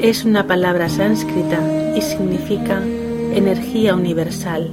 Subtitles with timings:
[0.00, 1.60] es una palabra sánscrita
[1.96, 2.82] y significa
[3.32, 4.72] energía universal.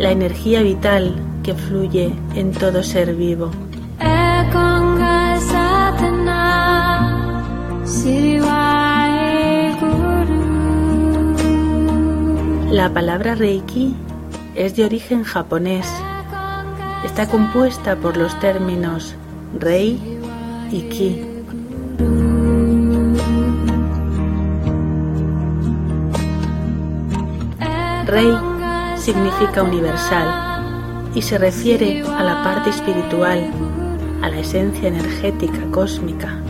[0.00, 1.14] La energía vital
[1.44, 3.52] que fluye en todo ser vivo.
[12.72, 13.94] La palabra Reiki
[14.54, 15.86] es de origen japonés.
[17.04, 19.14] Está compuesta por los términos
[19.58, 20.00] Rei
[20.70, 21.26] y Ki.
[28.06, 28.32] Rei
[28.96, 33.50] significa universal y se refiere a la parte espiritual,
[34.22, 36.40] a la esencia energética cósmica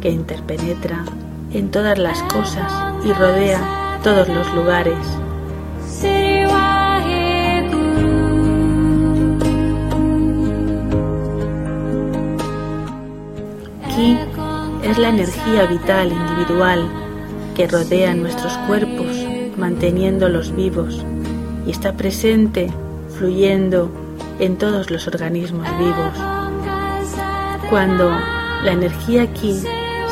[0.00, 1.04] que interpenetra
[1.52, 2.72] en todas las cosas
[3.04, 4.98] y rodea todos los lugares.
[14.98, 16.84] Es la energía vital individual
[17.54, 19.06] que rodea nuestros cuerpos,
[19.56, 21.04] manteniéndolos vivos
[21.64, 22.68] y está presente,
[23.16, 23.92] fluyendo
[24.40, 26.14] en todos los organismos vivos.
[27.70, 28.10] Cuando
[28.64, 29.62] la energía Ki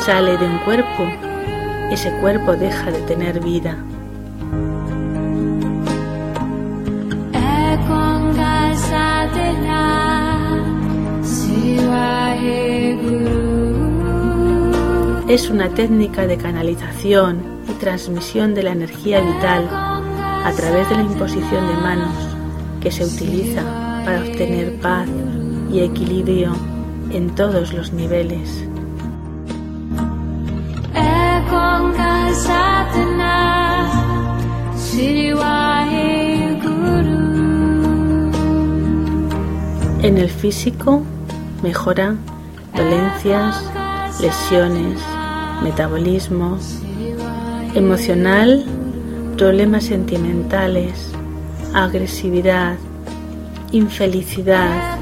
[0.05, 1.03] sale de un cuerpo,
[1.91, 3.75] ese cuerpo deja de tener vida.
[15.27, 21.01] Es una técnica de canalización y transmisión de la energía vital a través de la
[21.01, 22.15] imposición de manos
[22.79, 23.61] que se utiliza
[24.05, 25.09] para obtener paz
[25.69, 26.53] y equilibrio
[27.11, 28.63] en todos los niveles.
[40.03, 41.03] En el físico
[41.61, 42.15] mejora
[42.73, 43.61] dolencias,
[44.21, 45.01] lesiones,
[45.61, 46.57] metabolismo,
[47.73, 48.63] emocional,
[49.37, 51.11] problemas sentimentales,
[51.73, 52.75] agresividad,
[53.71, 54.97] infelicidad.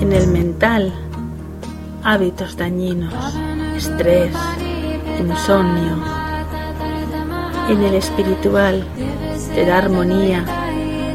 [0.00, 0.92] En el mental,
[2.02, 3.14] hábitos dañinos,
[3.76, 4.34] estrés,
[5.20, 6.02] insomnio.
[7.68, 8.84] En el espiritual,
[9.54, 10.44] te da armonía,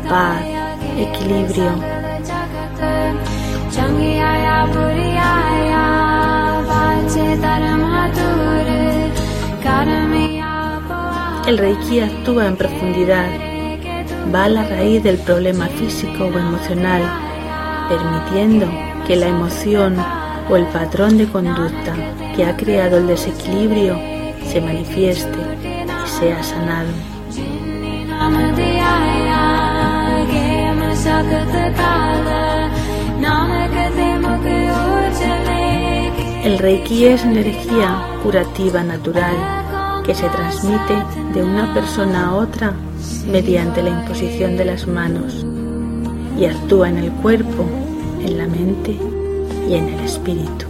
[0.07, 0.54] paz,
[0.97, 1.71] equilibrio.
[11.47, 13.29] El Reiki actúa en profundidad,
[14.33, 17.03] va a la raíz del problema físico o emocional,
[17.87, 18.67] permitiendo
[19.05, 19.95] que la emoción
[20.49, 21.93] o el patrón de conducta
[22.35, 23.95] que ha creado el desequilibrio
[24.43, 25.37] se manifieste
[26.05, 26.89] y sea sanado.
[36.43, 42.73] El Reiki es energía curativa natural que se transmite de una persona a otra
[43.31, 45.45] mediante la imposición de las manos
[46.37, 47.65] y actúa en el cuerpo,
[48.21, 48.95] en la mente
[49.67, 50.65] y en el espíritu.